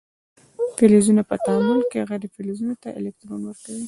[0.77, 3.79] فلزونه په تعامل کې غیر فلزونو ته الکترون ورکوي.